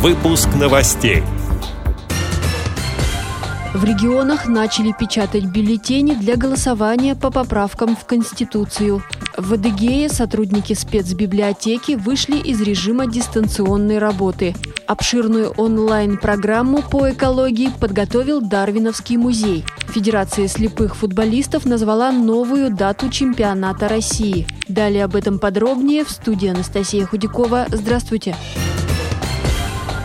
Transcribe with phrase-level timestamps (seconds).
[0.00, 1.24] Выпуск новостей.
[3.74, 9.02] В регионах начали печатать бюллетени для голосования по поправкам в Конституцию.
[9.36, 14.54] В Адыгее сотрудники спецбиблиотеки вышли из режима дистанционной работы.
[14.86, 19.64] Обширную онлайн-программу по экологии подготовил Дарвиновский музей.
[19.88, 24.46] Федерация слепых футболистов назвала новую дату чемпионата России.
[24.68, 27.66] Далее об этом подробнее в студии Анастасия Худякова.
[27.72, 28.36] Здравствуйте!
[28.38, 28.67] Здравствуйте!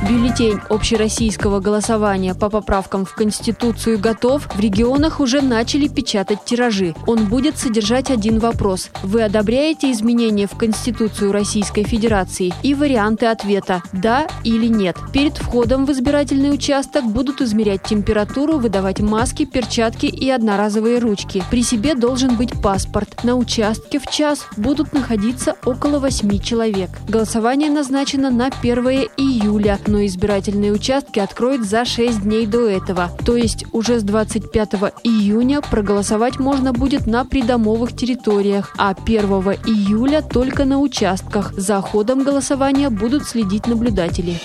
[0.10, 4.54] Бюллетень общероссийского голосования по поправкам в Конституцию готов.
[4.54, 6.94] В регионах уже начали печатать тиражи.
[7.08, 8.90] Он будет содержать один вопрос.
[9.02, 12.54] Вы одобряете изменения в Конституцию Российской Федерации?
[12.64, 14.98] И варианты ответа «да» или «нет».
[15.14, 21.44] Перед входом в избирательный участок будут измерять температуру, выдавать маски, перчатки и одноразовые ручки.
[21.50, 23.24] При себе должен быть паспорт.
[23.24, 26.90] На участке в час будут находиться около 8 человек.
[27.08, 28.86] Голосование назначено на 1
[29.16, 33.12] июля– но избирательные участки откроют за 6 дней до этого.
[33.24, 39.20] То есть уже с 25 июня проголосовать можно будет на придомовых территориях, а 1
[39.68, 41.54] июля только на участках.
[41.54, 44.40] За ходом голосования будут следить наблюдатели.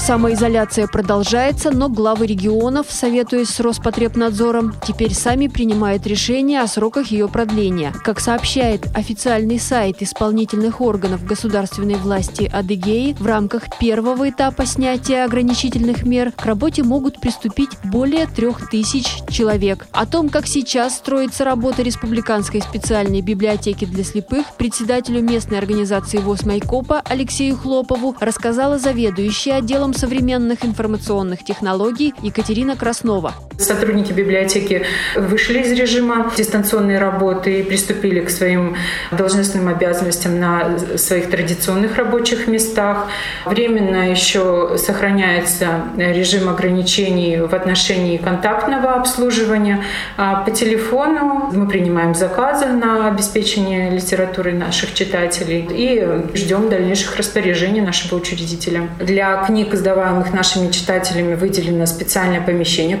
[0.00, 7.28] Самоизоляция продолжается, но главы регионов, советуясь с Роспотребнадзором, теперь сами принимают решения о сроках ее
[7.28, 7.92] продления.
[8.02, 16.04] Как сообщает официальный сайт исполнительных органов государственной власти Адыгеи, в рамках первого этапа снятия ограничительных
[16.04, 19.86] мер к работе могут приступить более трех тысяч человек.
[19.92, 26.44] О том, как сейчас строится работа Республиканской специальной библиотеки для слепых, председателю местной организации ВОЗ
[26.46, 33.34] Майкопа Алексею Хлопову рассказала заведующая отделом современных информационных технологий Екатерина Краснова.
[33.60, 38.74] Сотрудники библиотеки вышли из режима дистанционной работы и приступили к своим
[39.10, 43.08] должностным обязанностям на своих традиционных рабочих местах.
[43.44, 45.66] Временно еще сохраняется
[45.98, 49.84] режим ограничений в отношении контактного обслуживания.
[50.16, 57.82] А по телефону мы принимаем заказы на обеспечение литературы наших читателей и ждем дальнейших распоряжений
[57.82, 58.88] нашего учредителя.
[58.98, 62.96] Для книг, сдаваемых нашими читателями, выделено специальное помещение,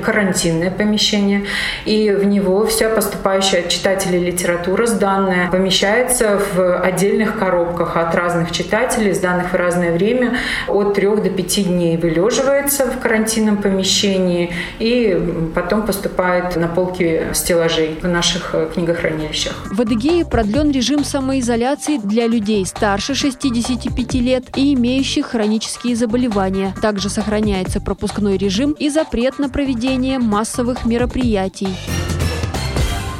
[0.50, 1.44] карантинное помещение,
[1.84, 8.50] и в него вся поступающая от читателей литература сданная помещается в отдельных коробках от разных
[8.50, 10.36] читателей, сданных в разное время,
[10.68, 17.98] от трех до пяти дней вылеживается в карантинном помещении и потом поступает на полки стеллажей
[18.02, 19.54] в наших книгохранилищах.
[19.70, 26.74] В Адыгее продлен режим самоизоляции для людей старше 65 лет и имеющих хронические заболевания.
[26.80, 31.68] Также сохраняется пропускной режим и запрет на проведение массовых мероприятий.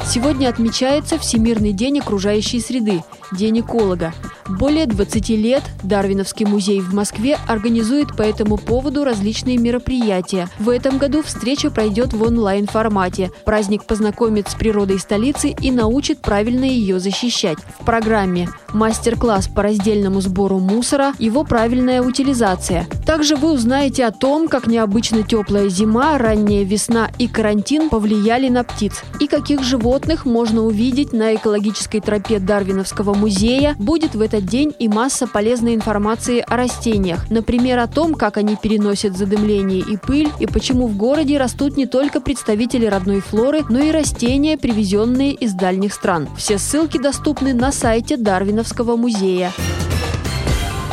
[0.06, 4.12] Сегодня отмечается Всемирный день окружающей среды, День эколога.
[4.48, 10.48] Более 20 лет Дарвиновский музей в Москве организует по этому поводу различные мероприятия.
[10.58, 13.30] В этом году встреча пройдет в онлайн-формате.
[13.44, 17.58] Праздник познакомит с природой столицы и научит правильно ее защищать.
[17.78, 22.88] В программе мастер-класс по раздельному сбору мусора, его правильная утилизация.
[23.10, 28.62] Также вы узнаете о том, как необычно теплая зима, ранняя весна и карантин повлияли на
[28.62, 33.74] птиц, и каких животных можно увидеть на экологической тропе Дарвиновского музея.
[33.80, 37.28] Будет в этот день и масса полезной информации о растениях.
[37.30, 41.86] Например, о том, как они переносят задымление и пыль, и почему в городе растут не
[41.86, 46.28] только представители родной флоры, но и растения, привезенные из дальних стран.
[46.36, 49.50] Все ссылки доступны на сайте Дарвина Романовского музея.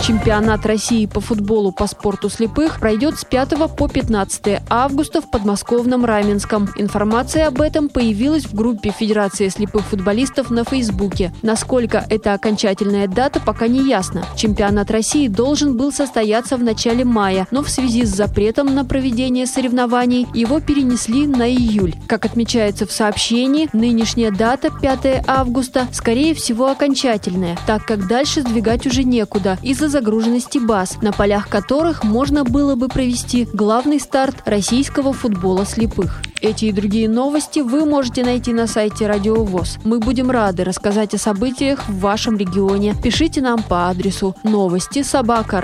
[0.01, 6.05] Чемпионат России по футболу по спорту слепых пройдет с 5 по 15 августа в подмосковном
[6.05, 6.69] Раменском.
[6.77, 11.33] Информация об этом появилась в группе Федерации слепых футболистов на Фейсбуке.
[11.41, 14.25] Насколько это окончательная дата, пока не ясно.
[14.35, 19.45] Чемпионат России должен был состояться в начале мая, но в связи с запретом на проведение
[19.45, 21.95] соревнований его перенесли на июль.
[22.07, 28.85] Как отмечается в сообщении, нынешняя дата, 5 августа, скорее всего окончательная, так как дальше сдвигать
[28.85, 29.57] уже некуда
[29.87, 36.21] из-за загруженности баз, на полях которых можно было бы провести главный старт российского футбола слепых.
[36.41, 39.79] Эти и другие новости вы можете найти на сайте Радио ВОЗ.
[39.83, 42.95] Мы будем рады рассказать о событиях в вашем регионе.
[43.01, 45.61] Пишите нам по адресу новости собака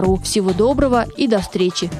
[0.00, 0.16] ру.
[0.16, 1.90] Всего доброго и до встречи!